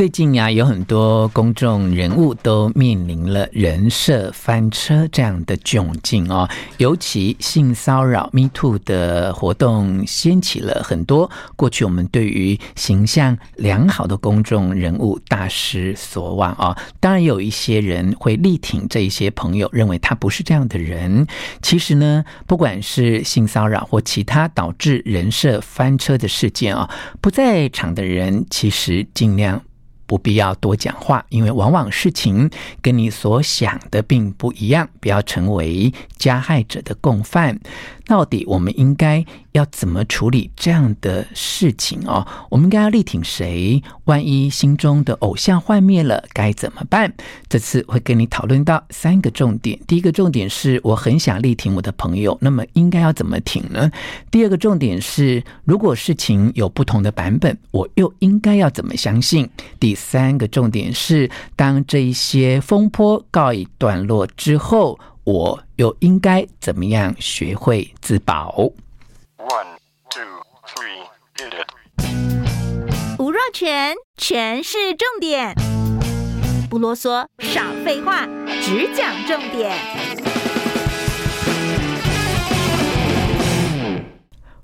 [0.00, 6.48] 最近呀，有很多公众人物都面临了人设翻车这样的窘境哦。
[6.78, 16.74] 尤其性骚扰 Me Too 的活动掀起了很多过去我们对于形象良好的公众人物大失所望啊。
[16.98, 21.26] 当然，有一些人会力挺这一些朋友，认为他不是这样的人。
[21.60, 26.88] 其实呢，不管是性骚扰或其他导致人设翻车的事件啊，
[27.20, 29.62] 不在场的人其实尽量。
[30.10, 32.50] 不必要多讲话，因为往往事情
[32.82, 37.60] 跟你所想的并不一样，不要成为加害者的共犯。
[38.10, 42.26] 到底我们应该要怎么处理这样的事情哦？
[42.48, 43.80] 我们应该要力挺谁？
[44.06, 47.14] 万一心中的偶像幻灭了，该怎么办？
[47.48, 49.78] 这次会跟你讨论到三个重点。
[49.86, 53.88] 第一个重点是我很想力挺我的朋友，那么应该要怎么挺呢？
[54.28, 59.48] 第二个重点是，如果事情有不同的版本，我又应该要怎么相信？
[59.78, 64.98] 第三个重点是，当这一些风波告一段落之后。
[65.24, 68.70] 我又应该怎么样学会自保
[69.36, 69.76] ？One,
[70.08, 70.22] two,
[70.66, 71.04] three,
[71.36, 71.68] hit it.
[73.18, 75.54] 吴若全，全是重点，
[76.70, 78.26] 不啰嗦，少废话，
[78.62, 80.29] 只讲重点。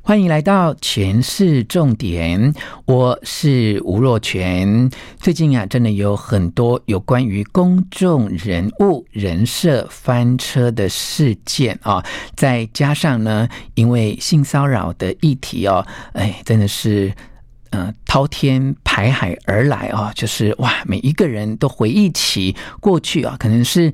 [0.06, 2.54] 欢迎来到权式重点，
[2.84, 4.88] 我是吴若权。
[5.18, 12.04] 最近啊，真的有很多有关于公众人物人设翻车的事件啊，
[12.36, 17.12] 再加上呢，因为性骚扰的议题哦，哎，真的是、
[17.70, 23.92] 呃，滔天排海而来啊，就是哇，每一个人都回忆起过去啊，可能是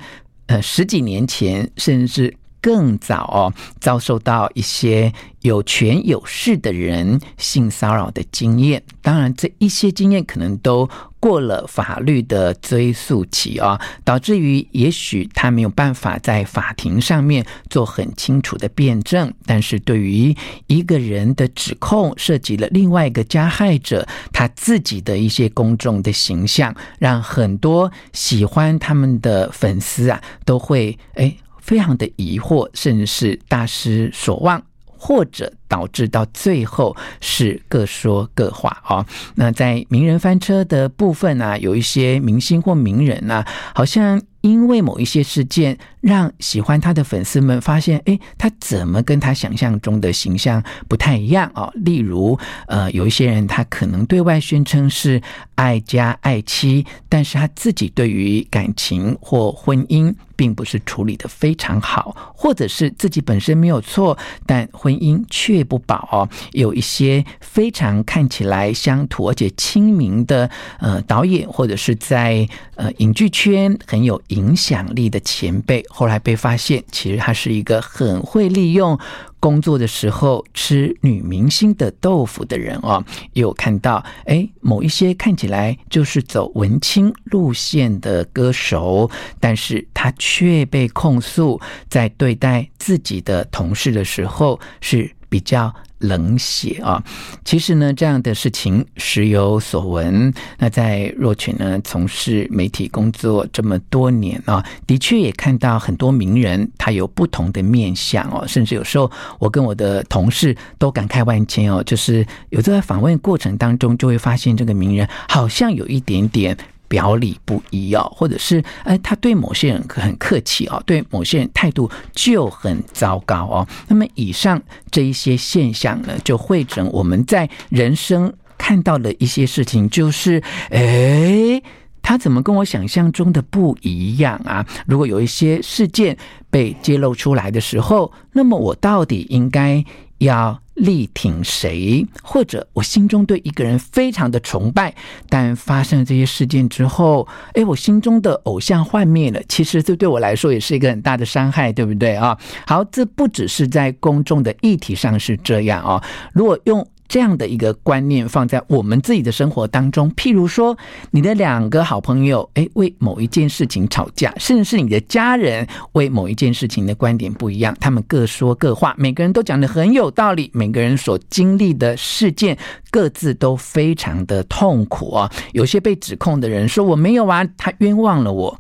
[0.49, 5.13] 呃十几年前，甚至更早哦，遭受到一些。
[5.43, 19.35] 有权有势的人性骚扰的经验，当然这一些经验可能都过了法律的追诉期啊，导致于也许他没有办法在法庭上面做很清楚的辩证。
[19.45, 20.33] 但是对于
[20.69, 34.63] 一个人的指控涉及了另外一个加害者，他自己的一些公众的形象，让很多喜欢他们的粉丝啊都会诶非常的疑惑，甚至是大失所望。
[35.05, 39.05] 或者导致到最后是各说各话哦。
[39.35, 44.23] 那在名人翻车的部分呢，有一些明星或名人呢，好像。
[44.43, 51.73] 因为某一些事件，让喜欢他的粉丝们发现，诶，他怎么跟他想象中的形象不太一样哦？
[51.77, 55.23] 例如，呃，有一些人他可能对外宣称是
[55.55, 66.29] 爱家爱妻，但是他自己对于感情或婚姻并不是处理的非常好，或者是自己本身没有错，但婚姻却不保哦。
[66.51, 74.21] 有一些非常看起来乡土而且亲民的呃导演，或者是在呃影剧圈很有。
[74.29, 78.99] 影响力的前辈，后来被发现，其实他是一个很会利用
[79.39, 83.05] 工作的时候吃女明星的豆腐的人哦。
[83.35, 95.75] 有看到，哎，某一些看起来就是走文青路线的歌手，但是他却被控诉在对待自己的同事的时候是比较。
[96.03, 97.01] 冷血啊！
[97.45, 100.35] 其实呢，这样的事情时有所闻。
[100.59, 108.45] 那在若群呢，从事媒体工作这么多年啊，的确也看到很多名人他有不同的面相哦。
[108.49, 111.81] 甚至有时候，我跟我的同事都感慨万千哦。
[111.85, 116.59] 就是有在访问过程当中，就会发现这个名人好像有一点点。
[116.93, 123.67] 表里不一哦，或者是哎，他对某些人很客气哦，对某些人态度就很糟糕哦。
[123.89, 124.61] 那么以上
[124.91, 131.63] 这一些现象呢，就汇整我们在人生看到的一些事情，就是哎，
[132.03, 134.67] 他怎么跟我想象中的不一样啊？
[134.87, 136.15] 如果有一些事件
[136.51, 139.83] 被揭露出来的时候，那么我到底应该
[140.25, 142.07] 要力挺谁？
[142.23, 144.95] 或者我心中对一个人非常的崇拜，
[145.29, 149.41] 但发生了这些事件之后，哎，我心中的偶像幻灭了。
[149.49, 152.37] 其实这对我来说也是一个很大的伤害，对不对啊？
[152.67, 156.03] 好，这不只是在公众的议题上是这样啊。
[156.33, 160.75] 如果用这样的一个观念放在我们自己的生活当中，譬如说，
[161.11, 172.57] 你的两个好朋友，诶，为某一件事情吵架，甚至是你的家人为某一件事情的观点不一样，他们各说各话，每个人都讲得很有道理，每个人所经历的事件
[172.91, 175.31] 各自都非常的痛苦啊。
[175.53, 178.59] 有些被指控的人说我没有啊，他冤枉了我。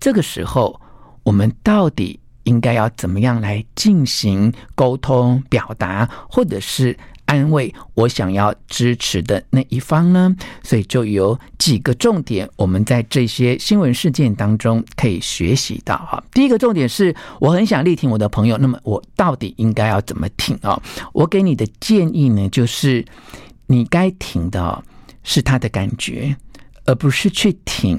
[0.00, 0.80] 这个时候，
[1.22, 6.98] 我们到底应该要怎么样来进行沟通、表达，或者是？
[7.26, 10.34] 安慰我想要支持的那一方呢？
[10.62, 16.22] 所以就有几个重点，我们在这些新闻事件当中可以学习到哈。
[16.32, 20.80] 第一个重点是我很想力挺我的朋友，那么我到底应该要怎么挺啊？
[21.12, 23.04] 我给你的建议呢，就是
[23.66, 24.82] 你该挺的
[25.22, 26.36] 是他的感觉，
[26.86, 27.98] 而不是去挺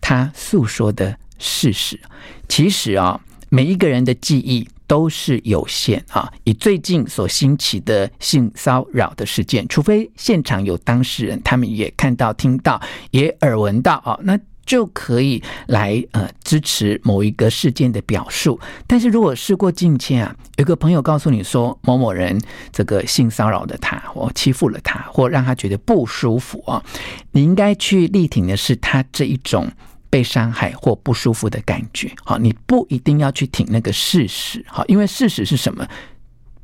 [0.00, 2.00] 他诉说的事实。
[2.48, 4.68] 其实啊，每一个人的记忆。
[4.92, 6.30] 都是有限啊！
[6.44, 12.78] 以最近所兴起的性骚扰的事件，除非现场有当事人，他们也看到、听到、
[13.10, 18.60] 也耳闻到啊，那就可以来呃支持某一个事件的表述。
[18.86, 22.38] 但是如果事过境迁啊，有个朋友告诉你说某某人
[22.70, 26.84] 这个性骚扰了他，或欺负了他，或让他觉得不舒服啊，
[27.30, 29.66] 你应该去力挺的是他这一种。
[30.12, 35.88] 被伤害或不舒服的感觉，好，你不一定要去挺那个事实，好，因为事实是什么？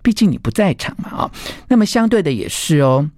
[0.03, 1.33] 毕竟你不在场嘛，啊，
[1.67, 3.09] 那么相对的也是哦，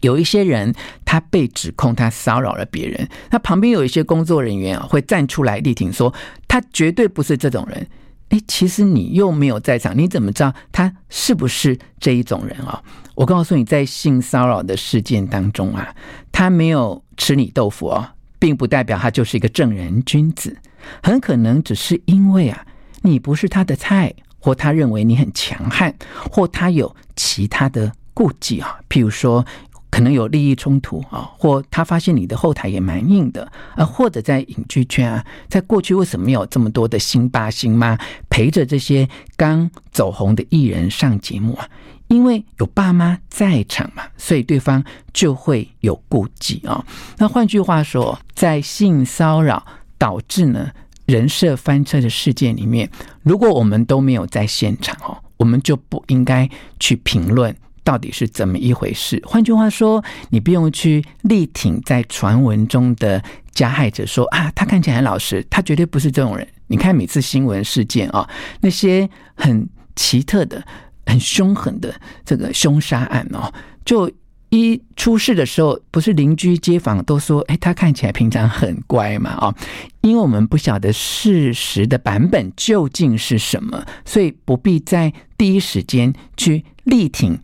[0.00, 6.12] 有一些人他被指控他骚扰了别人，那旁边有一些工作人员啊会站出来力挺说
[6.48, 7.88] 他绝对不是这种人，
[8.30, 12.82] 诶，其实你又没有在场，你怎么知道他是不是这一种人啊？
[13.14, 15.94] 我告诉你，在性骚扰的事件当中啊，
[16.32, 18.08] 他没有吃你豆腐哦。
[18.38, 20.56] 并不代表他就是一个正人君子，
[21.02, 22.66] 很可能只是因为啊，
[23.02, 25.94] 你不是他的菜，或他认为你很强悍，
[26.30, 29.44] 或他有其他的顾忌啊，譬如说
[29.90, 37.98] 可能有利益冲突啊，或他发现你的后台也蛮硬的啊，或者在影剧圈啊，在过去为什么有这么多的星爸星妈
[38.28, 41.68] 陪着这些刚走红的艺人上节目啊？
[42.08, 44.82] 因为有爸妈在场嘛，所以对方
[45.12, 46.84] 就会有顾忌啊。
[47.18, 49.64] 那换句话说，在性骚扰
[49.98, 50.70] 导致呢
[51.06, 52.88] 人设翻车的事件里面，
[53.22, 56.48] 如果我们都没有在现场哦，我们就不应该
[56.78, 59.20] 去评论到底是怎么一回事。
[59.26, 66.46] 换句话说，你不用去力挺在传闻中的加害者说，啊，他看起来很老实，他绝对不是这种人。
[66.68, 68.28] 你看每次新闻事件啊，
[68.60, 70.64] 那些很奇特的。
[71.06, 71.94] 很凶狠的
[72.24, 73.50] 这个凶杀案哦，
[73.84, 74.10] 就
[74.50, 79.54] 一出事的时候，不是邻居街坊都说，哎，他看起来平常很乖嘛，啊，
[80.02, 87.38] 因为我们不晓得事实的版本究竟是什么，所以不必在第一时间去力挺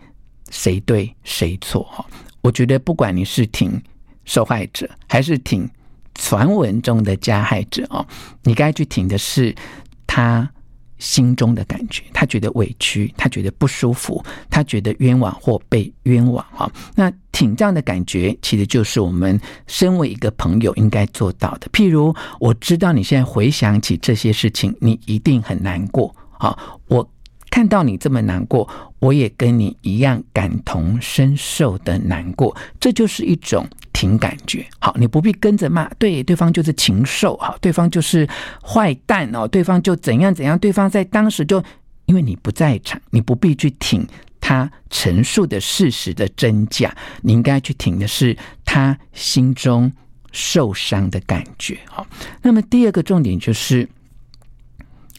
[0.50, 2.04] 谁对谁错哈。
[2.40, 3.82] 我觉得不管你是挺
[4.24, 5.68] 受害者，还是挺
[6.14, 8.06] 传闻中的加害者哦，
[8.44, 9.54] 你该去挺的是
[10.06, 10.50] 他。
[11.02, 16.70] 心中的感觉，他觉得委屈，他觉得不舒服，他觉得冤枉或被冤枉啊。
[16.94, 21.66] 那挺这样的感觉，其实就是我们身为一个朋友应该做到的。
[21.72, 26.56] 譬如，我知道你现在回想起这些事情，你一定很难过啊。
[26.86, 27.06] 我
[27.50, 28.68] 看到你这么难过，
[29.02, 33.68] 我也跟你一样感同身受的难过，这就是一种。
[33.92, 38.26] 挺感觉好，你不必跟着骂，对，对方就是禽兽，好，对方就是
[38.66, 41.62] 坏蛋哦，对方就怎样怎样，对方在当时就
[42.06, 44.04] 因为你不在场，你不必去挺
[44.40, 49.92] 他陈述的事实的真假，你应该去挺的是他心中
[50.32, 51.78] 受伤的感觉。
[51.86, 52.04] 好，
[52.40, 53.86] 那么第二个重点就是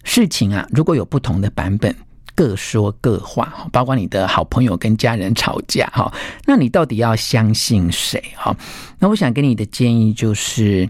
[0.03, 1.95] 事情啊，如果有不同的版本。
[2.35, 6.12] 各说各话，包括你的好朋友跟家人吵架，哈，
[6.45, 8.24] 那你到底要相信谁？
[8.35, 8.56] 哈，
[9.00, 10.89] 那我想给你的建议就是，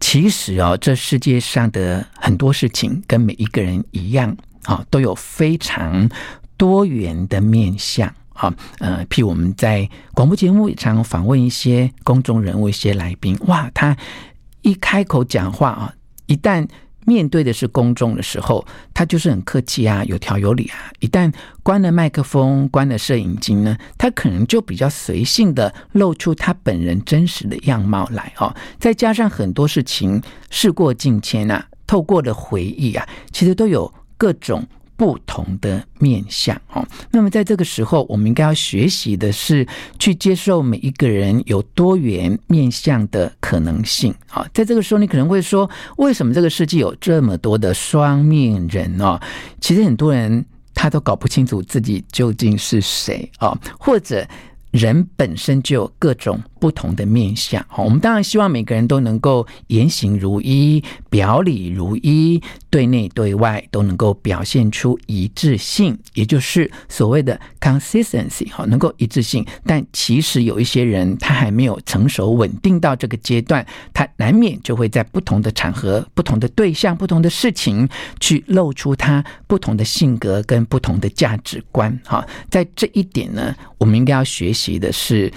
[0.00, 6.08] 其实哦，这世界上的很多事情跟每一个人一样，啊，都有非常
[6.56, 13.96] 多元的面向，啊，呃，譬如我们在广播节目也常访问一些公众人物、一些来宾，哇，他
[14.62, 15.94] 一开口讲话啊，
[16.26, 16.66] 一旦
[17.04, 20.92] 面对的是公众的时候，他就是很客气啊，有条有理啊。
[21.00, 21.32] 一旦
[21.62, 28.54] 关了麦克风、关了摄影机呢，他可能就比较随性的露出他本人真实的样貌来哦。
[28.78, 34.66] 再加上很多事情事过境迁啊，透过的回忆啊，其实都有各种。
[34.96, 39.66] 不同的面相哦，那么在这个时候，我们应该要学习的是
[39.98, 44.46] 去接受每一个人有多元面相的可能性啊。
[44.54, 49.20] 在这个时候，你可能会说，为什么这个世界有这么多的双面人呢？
[49.60, 54.26] 其实很多人他都搞不清楚自己究竟是谁啊，或者
[54.74, 69.46] 人本身就有各种不同的面相，好，我们当然希望每个人都能够言行如一，表里如一，对内对外都能够表现出一致性，也就是所谓的 consistency，好，能够一致性。
[69.64, 77.88] 但其实有一些人他还没有成熟稳定到这个阶段，他难免就会在不同的场合、不同的对象、不同的事情
[78.18, 84.63] 去露出他不同的性格跟不同的价值观，哈，在这一点呢，我们应该要学习。
[84.78, 85.32] 的是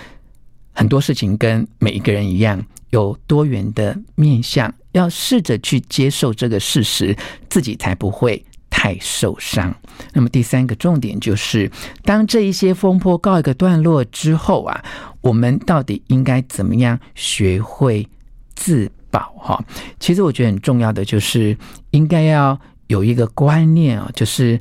[0.73, 7.15] 很多事情跟每一个人一样，有多元的面向，要试着去接受这个事实，
[7.49, 9.75] 自己才不会太受伤。
[10.13, 11.71] 那么第三个重点就是，
[12.03, 14.83] 当这一些风波告一个段落之后啊，
[15.21, 18.07] 我们到底应该怎么样学会
[18.55, 19.33] 自保？
[19.37, 19.63] 哈，
[19.99, 21.57] 其实我觉得很重要的就是
[21.91, 24.59] 应该要有一个观念啊，就是。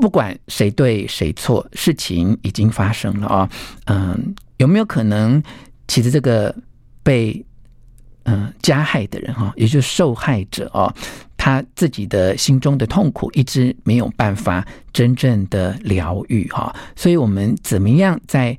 [0.00, 3.48] 不管谁对谁错，事情已经发生了啊、哦。
[3.84, 5.42] 嗯，有没有可能，
[5.86, 6.54] 其实这个
[7.02, 7.44] 被
[8.22, 10.90] 嗯加害的人哈，也就是受害者哦，
[11.36, 16.74] 他自己的心中的痛苦一直没有办法真正的疗愈哈。
[16.96, 18.56] 所以我们怎么样在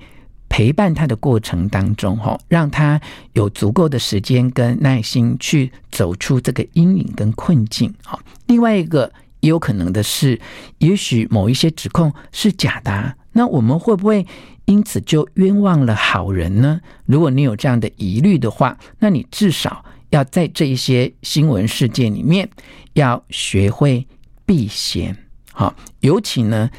[0.48, 3.02] 陪伴他的过程当中哈，让他
[3.34, 8.20] 有足够的时间跟耐心去走出这个阴影跟困境哈。
[8.46, 9.12] 另外一个。
[9.42, 10.40] 也有可能的是，
[10.78, 14.26] 也许某一些指控是假的啊，那我们会不会
[14.66, 16.80] 因此就冤枉了好人呢？
[17.06, 22.50] 如果你有这样的疑虑的话，那你至少要在这一些新闻事件里面
[22.94, 24.08] 要学会
[24.46, 25.18] 避嫌。
[25.52, 26.70] 好，尤其呢，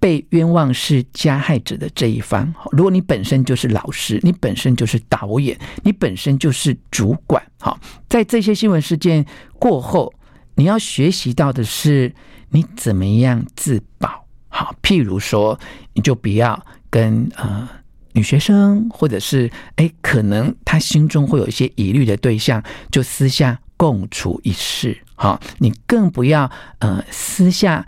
[0.00, 2.52] 被冤枉是加害者的这一方。
[2.72, 7.42] 如果你本身就是老师，你本身就是导演，你本身就是主管。
[7.60, 9.24] 好，在这些新闻事件
[9.58, 10.12] 过后。
[10.58, 12.12] 你要学习到的是，
[12.50, 14.26] 你怎么样自保？
[14.48, 15.56] 好，譬如说，
[15.92, 16.60] 你就不要
[16.90, 17.68] 跟呃
[18.12, 22.60] 女学生，或者是哎，可能他心中会有一些疑虑的对象，
[22.90, 24.98] 就私下共处一室。
[25.14, 26.50] 好，你更不要
[26.80, 27.86] 呃私下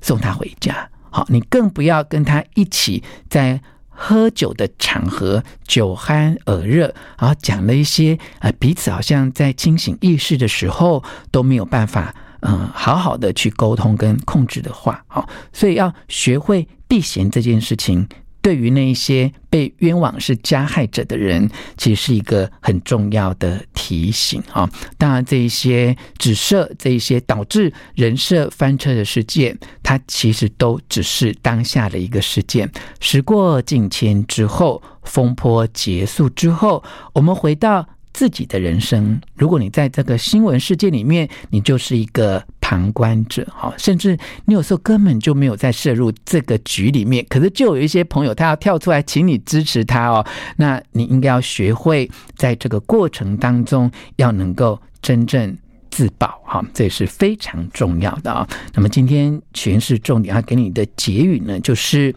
[0.00, 0.90] 送她回家。
[1.10, 3.62] 好，你更不要跟他一起在
[4.00, 11.02] 喝酒的场合酒酣耳热，然后讲了一些啊彼此好像在清醒意识的时候
[11.32, 18.08] 都没有办法嗯、好好的去沟通跟控制的话，好，所以要学会避嫌这件事情。
[18.48, 24.66] 对于那些被冤枉是加害者的人，其实是一个很重要的提醒啊。
[24.96, 32.72] 当然，这一些指涉、这一些导致人设翻车的事件，它其实都只是当下的一个事件。
[33.00, 37.86] 时过境迁之后，风波结束之后，我们回到
[38.18, 39.20] 自己的人生。
[39.36, 42.42] 如果你在这个新闻事件里面，你就是一个。
[42.60, 50.22] 旁观者，哈，甚至你有时候根本就没有在涉入这个局里面，可是就有一些朋友他要跳出来，请你支持他哦。
[50.58, 55.56] 那你应该要学会在这个过程当中要能够真正
[55.90, 58.46] 自保，哈，这也是非常重要的啊。
[58.74, 62.14] 那么今天权式重点要给你的结语呢，就是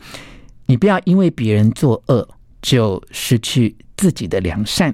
[0.65, 2.27] 你不要因为别人作恶
[2.62, 4.91] 就失去自己的良善，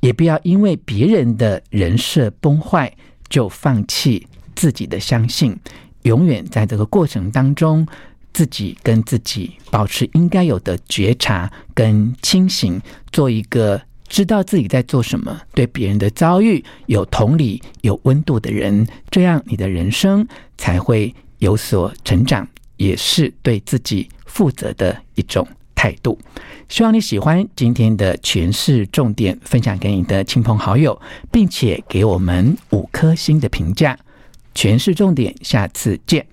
[0.00, 2.92] 也不要因为别人的人设崩坏
[3.28, 4.26] 就放弃。
[4.56, 5.56] 自己的相信，
[6.02, 7.86] 永远在这个过程当中，
[8.32, 12.80] 自己跟自己保持应该有的觉察跟清醒，
[13.12, 22.44] 做一个知道自己在做什么，对别人的遭遇有同理、有温度的人，这样你的人生才会有所成长，
[22.78, 25.46] 也是对自己负责的一种
[25.78, 26.18] 态度。
[26.68, 33.96] 希望你喜欢今天的诠释重点，分享给你的亲朋好友，并且给我们五颗星的评价。
[34.54, 36.26] 诠释重点，下次见。